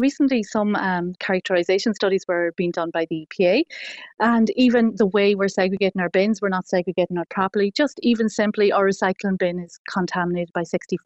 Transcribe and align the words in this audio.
Recently, 0.00 0.44
some 0.44 0.76
um, 0.76 1.14
characterisation 1.18 1.92
studies 1.92 2.24
were 2.28 2.52
being 2.56 2.70
done 2.70 2.90
by 2.92 3.04
the 3.10 3.26
EPA, 3.26 3.64
and 4.20 4.48
even 4.50 4.92
the 4.94 5.08
way 5.08 5.34
we're 5.34 5.48
segregating 5.48 6.00
our 6.00 6.08
bins, 6.08 6.40
we're 6.40 6.50
not 6.50 6.68
segregating 6.68 7.16
it 7.16 7.28
properly. 7.30 7.72
Just 7.72 7.98
even 8.04 8.28
simply, 8.28 8.70
our 8.70 8.86
recycling 8.86 9.36
bin 9.36 9.58
is 9.58 9.80
contaminated 9.90 10.52
by 10.52 10.62
64%, 10.62 11.02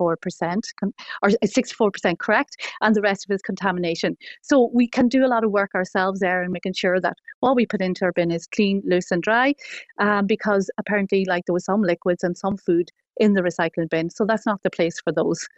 or 1.22 1.30
64% 1.30 2.18
correct, 2.18 2.56
and 2.82 2.94
the 2.94 3.00
rest 3.00 3.24
of 3.24 3.30
it 3.30 3.36
is 3.36 3.40
contamination. 3.40 4.14
So 4.42 4.70
we 4.74 4.86
can 4.86 5.08
do 5.08 5.24
a 5.24 5.26
lot 5.26 5.42
of 5.42 5.50
work 5.50 5.70
ourselves 5.74 6.20
there 6.20 6.42
and 6.42 6.52
making 6.52 6.74
sure 6.74 7.00
that 7.00 7.16
what 7.40 7.56
we 7.56 7.64
put 7.64 7.80
into 7.80 8.04
our 8.04 8.12
bin 8.12 8.30
is 8.30 8.46
clean, 8.46 8.82
loose, 8.84 9.10
and 9.10 9.22
dry, 9.22 9.54
um, 10.00 10.26
because 10.26 10.70
apparently, 10.76 11.24
like 11.24 11.46
there 11.46 11.54
was 11.54 11.64
some 11.64 11.80
liquids 11.80 12.24
and 12.24 12.36
some 12.36 12.58
food 12.58 12.90
in 13.16 13.32
the 13.32 13.40
recycling 13.40 13.88
bin. 13.88 14.10
So 14.10 14.26
that's 14.26 14.44
not 14.44 14.62
the 14.62 14.70
place 14.70 15.00
for 15.00 15.14
those. 15.14 15.48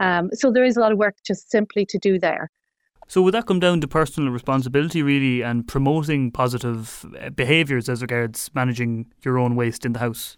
Um, 0.00 0.30
so 0.32 0.52
there 0.52 0.64
is 0.64 0.76
a 0.76 0.80
lot 0.80 0.92
of 0.92 0.98
work 0.98 1.16
just 1.26 1.50
simply 1.50 1.84
to 1.86 1.98
do 1.98 2.20
there. 2.20 2.52
So 3.06 3.22
would 3.22 3.34
that 3.34 3.46
come 3.46 3.60
down 3.60 3.80
to 3.80 3.88
personal 3.88 4.32
responsibility 4.32 5.02
really 5.02 5.42
and 5.42 5.66
promoting 5.66 6.30
positive 6.30 7.04
uh, 7.20 7.30
behaviours 7.30 7.88
as 7.88 8.02
regards 8.02 8.50
managing 8.54 9.06
your 9.22 9.38
own 9.38 9.56
waste 9.56 9.84
in 9.84 9.92
the 9.92 10.00
house? 10.00 10.36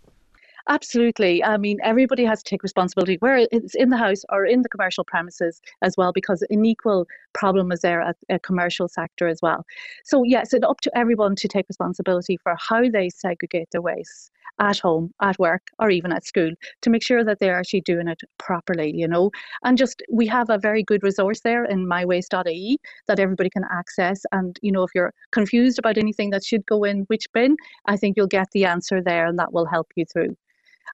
Absolutely. 0.69 1.45
I 1.45 1.59
mean, 1.59 1.79
everybody 1.84 2.25
has 2.25 2.43
to 2.43 2.51
take 2.51 2.65
responsibility, 2.65 3.16
where 3.20 3.47
it's 3.52 3.77
in 3.77 3.91
the 3.91 3.97
house 3.97 4.24
or 4.30 4.45
in 4.45 4.62
the 4.62 4.69
commercial 4.69 5.05
premises 5.05 5.61
as 5.80 5.95
well, 5.97 6.12
because 6.12 6.43
an 6.51 6.65
equal 6.65 7.07
problem 7.34 7.70
is 7.70 7.83
there 7.83 8.01
at 8.01 8.16
a 8.30 8.41
commercial 8.41 8.88
sector 8.88 9.29
as 9.29 9.38
well. 9.41 9.65
So, 10.05 10.24
yes, 10.24 10.52
it's 10.52 10.66
up 10.66 10.80
to 10.80 10.98
everyone 10.98 11.37
to 11.37 11.47
take 11.47 11.69
responsibility 11.69 12.37
for 12.43 12.57
how 12.59 12.88
they 12.91 13.10
segregate 13.10 13.69
their 13.71 13.80
waste 13.80 14.33
at 14.59 14.79
home, 14.80 15.12
at 15.23 15.38
work, 15.38 15.69
or 15.79 15.88
even 15.91 16.12
at 16.12 16.24
school 16.27 16.51
to 16.83 16.91
make 16.91 17.02
sure 17.05 17.23
that 17.23 17.38
they're 17.38 17.59
actually 17.59 17.83
doing 17.83 18.09
it 18.09 18.21
properly, 18.38 18.91
you 18.93 19.07
know. 19.07 19.30
And 19.62 19.79
just 19.79 20.02
we 20.10 20.27
have 20.27 20.51
a 20.51 20.59
very 20.59 20.83
good 20.83 21.05
resource 21.05 21.43
there 21.43 21.65
in 21.65 21.87
mywaste.ie 21.87 22.79
that 23.07 23.21
everybody 23.21 23.51
can 23.51 23.65
access. 23.71 24.23
And, 24.33 24.59
you 24.62 24.73
know, 24.73 24.83
if 24.83 24.91
you're 24.96 25.12
confused 25.30 25.79
about 25.79 25.96
anything 25.96 26.30
that 26.30 26.45
should 26.45 26.66
go 26.66 26.83
in 26.83 27.02
which 27.02 27.27
bin, 27.33 27.57
I 27.85 27.96
think 27.96 28.16
you'll 28.16 28.27
get 28.27 28.49
the 28.52 28.65
answer 28.65 29.01
there 29.01 29.27
and 29.27 29.38
that 29.38 29.52
will 29.52 29.66
help 29.66 29.93
you 29.95 30.05
through. 30.12 30.37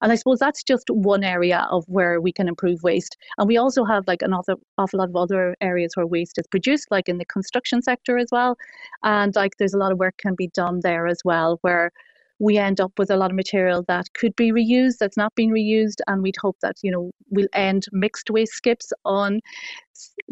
And 0.03 0.13
I 0.13 0.17
suppose 0.17 0.41
that's 0.41 0.63
just 0.63 0.91
one 0.91 1.23
area 1.25 1.67
of 1.71 1.85
where 1.87 2.21
we 2.21 2.33
can 2.33 2.49
improve 2.49 2.83
waste. 2.83 3.17
And 3.39 3.49
we 3.49 3.57
also 3.57 3.85
have 3.85 4.05
like 4.07 4.21
another 4.21 4.57
awful 4.77 4.99
lot 4.99 5.09
of 5.09 5.17
other 5.17 5.57
areas 5.61 5.93
where 5.97 6.07
waste 6.07 6.39
is 6.39 6.47
produced, 6.49 6.89
like 6.91 7.09
in 7.09 7.19
the 7.19 7.25
construction 7.25 7.81
sector 7.83 8.19
as 8.19 8.29
well. 8.33 8.57
And 9.05 9.35
like 9.37 9.53
there's 9.59 9.75
a 9.75 9.79
lot 9.79 9.93
of 9.93 9.99
work 9.99 10.17
can 10.19 10.35
be 10.35 10.49
done 10.49 10.81
there 10.83 11.07
as 11.07 11.21
well, 11.25 11.59
where 11.63 11.93
we 12.41 12.59
end 12.59 12.81
up 12.81 12.93
with 12.99 13.11
a 13.11 13.17
lot 13.17 13.31
of 13.31 13.37
material 13.37 13.85
that 13.87 14.13
could 14.15 14.35
be 14.35 14.51
reused 14.51 14.99
that's 14.99 15.17
not 15.17 15.33
being 15.37 15.53
reused 15.53 16.01
and 16.09 16.23
we'd 16.23 16.37
hope 16.41 16.57
that 16.61 16.75
you 16.83 16.91
know 16.91 17.13
we'll 17.31 17.47
end 17.53 17.87
mixed 17.93 18.31
waste 18.31 18.55
skips 18.55 18.93
on 19.05 19.39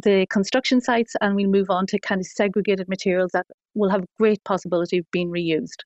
the 0.03 0.27
construction 0.29 0.81
sites 0.81 1.15
and 1.21 1.37
we'll 1.37 1.49
move 1.49 1.71
on 1.71 1.87
to 1.87 2.01
kind 2.01 2.21
of 2.21 2.27
segregated 2.27 2.89
materials 2.89 3.31
that 3.33 3.47
will 3.75 3.89
have 3.89 4.05
great 4.19 4.43
possibility 4.43 4.99
of 4.99 5.11
being 5.13 5.31
reused 5.31 5.85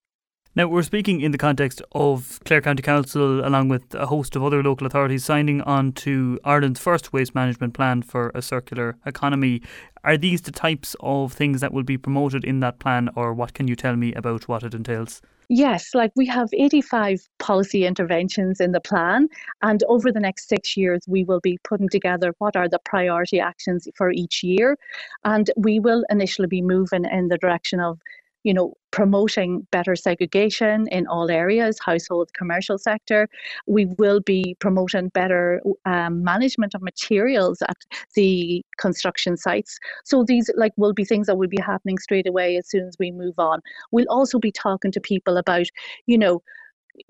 now, 0.57 0.69
we're 0.69 0.85
speaking 0.85 1.21
in 1.21 1.33
the 1.33 1.39
context 1.39 1.83
of 1.93 2.39
Clare 2.45 2.61
County 2.61 2.83
Council, 2.83 3.45
along 3.45 3.71
with 3.71 3.93
a 3.93 4.07
host 4.07 4.37
of 4.37 4.45
other 4.45 4.63
local 4.63 4.87
authorities, 4.87 5.25
signing 5.25 5.61
on 5.63 5.91
to 5.95 6.39
Ireland's 6.45 6.79
first 6.79 7.13
waste 7.13 7.35
management 7.35 7.75
plan 7.75 8.03
for 8.03 8.31
a 8.37 8.41
circular 8.41 8.97
economy. 9.05 9.63
Are 10.05 10.17
these 10.17 10.43
the 10.43 10.53
types 10.53 10.95
of 11.01 11.33
things 11.33 11.61
that 11.61 11.73
will 11.73 11.83
be 11.83 11.99
promoted 11.99 12.45
in 12.45 12.61
that 12.61 12.79
plan, 12.79 13.11
or 13.17 13.35
what 13.35 13.55
can 13.55 13.67
you 13.67 13.75
tell 13.75 13.97
me 13.97 14.15
about 14.15 14.47
what 14.47 14.63
it 14.63 14.75
entails? 14.75 15.21
Yes, 15.49 15.93
like 15.93 16.13
we 16.15 16.27
have 16.27 16.49
85 16.53 17.29
policy 17.41 17.85
interventions 17.85 18.61
in 18.61 18.71
the 18.71 18.81
plan, 18.81 19.29
and 19.61 19.83
over 19.89 20.13
the 20.13 20.21
next 20.21 20.49
six 20.49 20.77
years, 20.77 21.03
we 21.09 21.25
will 21.25 21.41
be 21.41 21.59
putting 21.65 21.89
together 21.89 22.33
what 22.39 22.55
are 22.55 22.69
the 22.69 22.79
priority 22.85 23.41
actions 23.41 23.89
for 23.97 24.13
each 24.13 24.45
year. 24.45 24.79
And 25.25 25.51
we 25.57 25.81
will 25.81 26.05
initially 26.11 26.49
be 26.49 26.63
moving 26.63 27.05
in 27.05 27.27
the 27.27 27.39
direction 27.39 27.81
of 27.81 27.99
you 28.45 28.55
know, 28.55 28.75
promoting 28.91 29.67
better 29.73 29.97
segregation 29.97 30.87
in 30.89 31.07
all 31.09 31.31
areas, 31.31 31.79
household, 31.85 32.31
commercial 32.35 32.79
sector. 32.79 33.29
We 33.67 33.87
will 33.99 34.21
be 34.21 34.57
promoting 34.61 35.09
better 35.09 35.61
um, 35.87 36.23
management 36.23 36.75
of 36.75 36.83
materials 36.83 37.61
at 37.63 37.77
the 38.15 38.63
construction 38.79 39.37
sites. 39.37 39.79
So 40.05 40.23
these 40.23 40.49
like 40.57 40.73
will 40.77 40.93
be 40.93 41.05
things 41.05 41.27
that 41.27 41.37
will 41.37 41.49
be 41.49 41.61
happening 41.61 41.99
straight 41.99 42.29
away 42.29 42.57
as 42.57 42.69
soon 42.69 42.87
as 42.87 42.97
we 43.01 43.11
move 43.11 43.35
on. 43.39 43.61
We'll 43.91 44.07
also 44.09 44.39
be 44.39 44.53
talking 44.53 44.93
to 44.93 45.01
people 45.01 45.39
about, 45.39 45.67
you 46.07 46.19
know, 46.19 46.43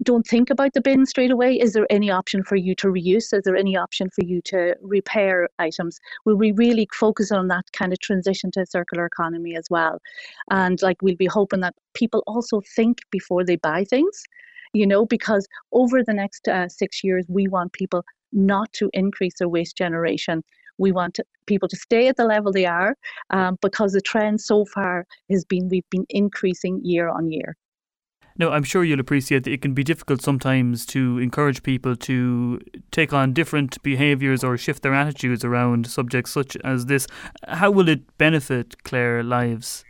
don't 0.02 0.26
think 0.26 0.50
about 0.50 0.72
the 0.72 0.80
bin 0.80 1.06
straight 1.06 1.30
away. 1.30 1.58
Is 1.58 1.72
there 1.72 1.86
any 1.90 2.10
option 2.10 2.42
for 2.42 2.56
you 2.56 2.74
to 2.76 2.88
reuse? 2.88 3.32
Is 3.32 3.42
there 3.44 3.56
any 3.56 3.76
option 3.76 4.08
for 4.10 4.24
you 4.24 4.40
to 4.46 4.74
repair 4.80 5.48
items? 5.58 5.98
Will 6.24 6.36
we 6.36 6.52
really 6.52 6.88
focus 6.92 7.30
on 7.30 7.48
that 7.48 7.64
kind 7.72 7.92
of 7.92 8.00
transition 8.00 8.50
to 8.52 8.60
a 8.60 8.66
circular 8.66 9.06
economy 9.06 9.56
as 9.56 9.66
well? 9.70 10.00
And 10.50 10.80
like 10.82 11.02
we'll 11.02 11.16
be 11.16 11.26
hoping 11.26 11.60
that 11.60 11.74
people 11.94 12.22
also 12.26 12.62
think 12.74 12.98
before 13.10 13.44
they 13.44 13.56
buy 13.56 13.84
things, 13.84 14.22
you 14.72 14.86
know, 14.86 15.06
because 15.06 15.46
over 15.72 16.02
the 16.02 16.14
next 16.14 16.48
uh, 16.48 16.68
six 16.68 17.04
years, 17.04 17.26
we 17.28 17.48
want 17.48 17.72
people 17.72 18.04
not 18.32 18.72
to 18.74 18.90
increase 18.92 19.34
their 19.38 19.48
waste 19.48 19.76
generation. 19.76 20.42
We 20.78 20.92
want 20.92 21.20
people 21.46 21.68
to 21.68 21.76
stay 21.76 22.08
at 22.08 22.16
the 22.16 22.24
level 22.24 22.52
they 22.52 22.66
are 22.66 22.96
um, 23.30 23.58
because 23.62 23.92
the 23.92 24.00
trend 24.00 24.40
so 24.40 24.64
far 24.64 25.06
has 25.30 25.44
been 25.44 25.68
we've 25.68 25.88
been 25.90 26.06
increasing 26.08 26.80
year 26.82 27.08
on 27.08 27.30
year. 27.30 27.56
Now, 28.36 28.50
I'm 28.50 28.64
sure 28.64 28.82
you'll 28.82 29.00
appreciate 29.00 29.44
that 29.44 29.52
it 29.52 29.62
can 29.62 29.74
be 29.74 29.84
difficult 29.84 30.20
sometimes 30.20 30.84
to 30.86 31.18
encourage 31.18 31.62
people 31.62 31.94
to 31.96 32.60
take 32.90 33.12
on 33.12 33.32
different 33.32 33.80
behaviours 33.82 34.42
or 34.42 34.56
shift 34.56 34.82
their 34.82 34.94
attitudes 34.94 35.44
around 35.44 35.86
subjects 35.86 36.32
such 36.32 36.56
as 36.64 36.86
this. 36.86 37.06
How 37.46 37.70
will 37.70 37.88
it 37.88 38.18
benefit 38.18 38.82
Clare 38.82 39.22
lives? 39.22 39.84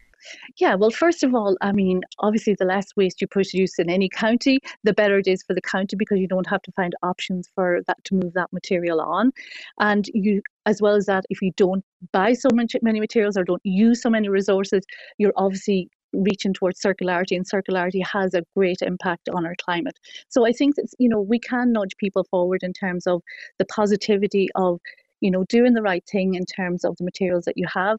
Yeah, 0.59 0.75
well, 0.75 0.91
first 0.91 1.23
of 1.23 1.35
all, 1.35 1.57
I 1.61 1.73
mean, 1.73 2.03
obviously, 2.19 2.55
the 2.55 2.65
less 2.65 2.89
waste 2.97 3.21
you 3.21 3.27
produce 3.27 3.79
in 3.79 3.91
any 3.91 4.09
county, 4.09 4.59
the 4.83 4.93
better 4.93 5.19
it 5.19 5.27
is 5.27 5.43
for 5.43 5.55
the 5.55 5.61
county 5.61 5.97
because 5.97 6.19
you 6.19 6.29
don't 6.29 6.47
have 6.47 6.63
to 6.63 6.73
find 6.73 6.95
options 7.03 7.49
for 7.55 7.81
that 7.87 8.03
to 8.05 8.15
move 8.15 8.33
that 8.35 8.53
material 8.53 9.01
on. 9.01 9.33
And 9.81 10.07
you, 10.15 10.43
as 10.67 10.81
well 10.81 10.95
as 10.95 11.07
that, 11.07 11.25
if 11.31 11.43
you 11.43 11.53
don't 11.57 11.85
buy 12.13 12.33
so 12.33 12.49
much, 12.53 12.75
many 12.83 13.01
materials 13.01 13.37
or 13.37 13.45
don't 13.45 13.65
use 13.65 14.03
so 14.03 14.11
many 14.11 14.29
resources, 14.29 14.85
you're 15.19 15.33
obviously 15.37 15.91
reaching 16.15 16.55
towards 16.55 16.81
circularity 16.81 17.37
and 17.37 17.49
circularity 17.49 18.03
has 18.05 18.35
a 18.35 18.45
great 18.57 18.83
impact 18.83 19.29
on 19.29 19.47
our 19.47 19.55
climate. 19.65 19.99
So 20.29 20.47
i 20.47 20.53
think 20.53 20.77
that 20.77 20.87
you 20.99 21.09
know 21.09 21.21
we 21.21 21.39
can 21.39 21.73
nudge 21.73 21.97
people 21.99 22.25
forward 22.25 22.63
in 22.63 22.73
terms 22.73 23.07
of 23.07 23.23
the 23.59 23.67
positivity 23.67 24.49
of 24.55 24.81
you 25.21 25.31
know 25.31 25.45
doing 25.45 25.75
the 25.75 25.83
right 25.83 26.05
thing 26.11 26.35
in 26.35 26.45
terms 26.47 26.85
of 26.85 26.97
the 26.97 27.05
materials 27.05 27.45
that 27.45 27.57
you 27.57 27.67
have. 27.73 27.99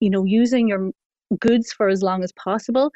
You 0.00 0.10
know 0.10 0.24
using 0.24 0.68
your 0.68 0.90
goods 1.40 1.72
for 1.72 1.88
as 1.88 2.02
long 2.02 2.22
as 2.22 2.32
possible. 2.32 2.92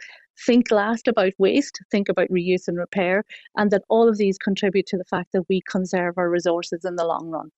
Think 0.47 0.71
last 0.71 1.09
about 1.09 1.33
waste 1.39 1.79
think 1.91 2.09
about 2.09 2.29
reuse 2.29 2.69
and 2.69 2.79
repair 2.79 3.25
and 3.57 3.71
that 3.73 3.83
all 3.89 4.09
of 4.09 4.19
these 4.19 4.39
contribute 4.39 4.87
to 4.87 4.97
the 4.97 5.05
fact 5.05 5.33
that 5.33 5.43
we 5.49 5.61
conserve 5.69 6.15
our 6.17 6.31
resources 6.31 6.85
in 6.85 6.95
the 6.95 7.05
long 7.05 7.29
run 7.31 7.51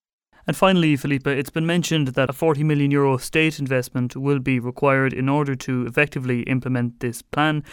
and 0.47 0.55
finally, 0.55 0.95
Philippa, 0.95 1.29
it's 1.29 1.49
been 1.49 1.65
mentioned 1.65 2.09
that 2.09 2.29
a 2.29 2.33
40 2.33 2.63
million 2.63 2.91
euro 2.91 3.17
state 3.17 3.59
investment 3.59 4.15
will 4.15 4.39
be 4.39 4.59
required 4.59 5.13
in 5.13 5.29
order 5.29 5.55
to 5.55 5.85
effectively 5.85 6.41
implement 6.43 6.99
this 6.99 7.21
plan. 7.21 7.63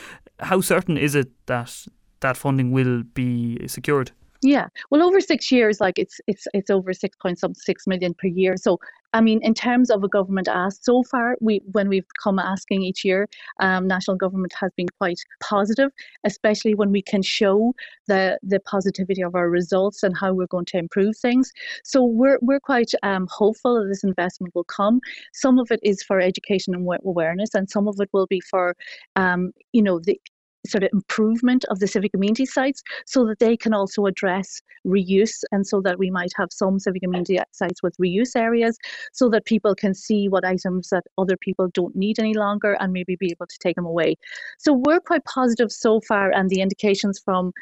How 0.40 0.60
certain 0.60 0.96
is 0.96 1.14
it 1.14 1.28
that 1.46 1.86
that 2.20 2.36
funding 2.36 2.72
will 2.72 3.02
be 3.14 3.66
secured? 3.68 4.12
Yeah, 4.42 4.68
well, 4.90 5.02
over 5.02 5.20
six 5.20 5.50
years, 5.50 5.80
like 5.80 5.98
it's 5.98 6.20
it's 6.28 6.46
it's 6.54 6.70
over 6.70 6.92
six 6.92 7.16
point 7.16 7.38
some 7.38 7.54
six 7.54 7.86
million 7.86 8.14
per 8.14 8.28
year. 8.28 8.56
So, 8.56 8.78
I 9.14 9.20
mean, 9.22 9.40
in 9.42 9.54
terms 9.54 9.90
of 9.90 10.04
a 10.04 10.08
government 10.08 10.48
ask, 10.48 10.84
so 10.84 11.02
far 11.02 11.36
we 11.40 11.62
when 11.72 11.88
we've 11.88 12.06
come 12.22 12.38
asking 12.38 12.82
each 12.82 13.04
year, 13.04 13.26
um, 13.60 13.86
national 13.86 14.16
government 14.16 14.52
has 14.60 14.70
been 14.76 14.88
quite 15.00 15.18
positive, 15.42 15.90
especially 16.24 16.74
when 16.74 16.92
we 16.92 17.02
can 17.02 17.22
show 17.22 17.74
the 18.06 18.38
the 18.42 18.60
positivity 18.60 19.22
of 19.22 19.34
our 19.34 19.48
results 19.48 20.02
and 20.02 20.16
how 20.16 20.34
we're 20.34 20.46
going 20.46 20.66
to 20.66 20.78
improve 20.78 21.16
things. 21.16 21.50
So 21.84 22.04
we're 22.04 22.38
we're 22.42 22.60
quite 22.60 22.92
um, 23.02 23.26
hopeful 23.30 23.80
that 23.80 23.88
this 23.88 24.04
investment 24.04 24.54
will 24.54 24.64
come. 24.64 25.00
Some 25.32 25.58
of 25.58 25.70
it 25.70 25.80
is 25.82 26.02
for 26.02 26.20
education 26.20 26.74
and 26.74 26.86
awareness, 27.04 27.54
and 27.54 27.68
some 27.70 27.88
of 27.88 27.96
it 28.00 28.10
will 28.12 28.26
be 28.26 28.40
for, 28.40 28.74
um, 29.16 29.52
you 29.72 29.82
know, 29.82 30.00
the 30.00 30.20
sort 30.66 30.84
of 30.84 30.90
improvement 30.92 31.64
of 31.70 31.78
the 31.78 31.86
civic 31.86 32.12
amenity 32.14 32.46
sites 32.46 32.82
so 33.06 33.24
that 33.26 33.38
they 33.38 33.56
can 33.56 33.72
also 33.72 34.06
address 34.06 34.60
reuse 34.86 35.42
and 35.52 35.66
so 35.66 35.80
that 35.80 35.98
we 35.98 36.10
might 36.10 36.32
have 36.36 36.48
some 36.50 36.78
civic 36.78 37.02
amenity 37.04 37.38
sites 37.52 37.82
with 37.82 37.96
reuse 37.98 38.36
areas 38.36 38.76
so 39.12 39.28
that 39.28 39.44
people 39.44 39.74
can 39.74 39.94
see 39.94 40.28
what 40.28 40.44
items 40.44 40.88
that 40.90 41.04
other 41.16 41.36
people 41.36 41.68
don't 41.74 41.94
need 41.96 42.18
any 42.18 42.34
longer 42.34 42.76
and 42.80 42.92
maybe 42.92 43.16
be 43.16 43.30
able 43.30 43.46
to 43.46 43.58
take 43.60 43.76
them 43.76 43.86
away. 43.86 44.16
So 44.58 44.72
we're 44.72 45.00
quite 45.00 45.24
positive 45.24 45.70
so 45.70 46.00
far 46.00 46.32
and 46.32 46.50
the 46.50 46.60
indications 46.60 47.20
from 47.24 47.52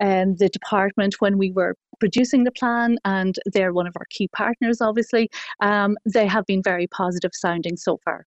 um, 0.00 0.36
the 0.36 0.48
department 0.48 1.16
when 1.20 1.36
we 1.36 1.52
were 1.52 1.76
producing 1.98 2.44
the 2.44 2.50
plan, 2.52 2.96
and 3.04 3.36
they're 3.52 3.74
one 3.74 3.86
of 3.86 3.94
our 3.96 4.06
key 4.08 4.28
partners, 4.28 4.80
obviously. 4.80 5.30
Um, 5.60 5.98
they 6.06 6.26
have 6.26 6.46
been 6.46 6.62
very 6.62 6.86
positive 6.86 7.32
sounding 7.34 7.76
so 7.76 8.00
far. 8.04 8.18